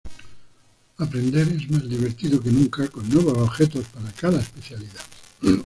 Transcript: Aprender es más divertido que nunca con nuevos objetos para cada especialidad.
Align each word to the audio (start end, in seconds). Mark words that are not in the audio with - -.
Aprender 0.97 1.47
es 1.47 1.69
más 1.69 1.87
divertido 1.87 2.41
que 2.41 2.49
nunca 2.49 2.87
con 2.87 3.07
nuevos 3.07 3.37
objetos 3.37 3.85
para 3.93 4.11
cada 4.13 4.41
especialidad. 4.41 5.03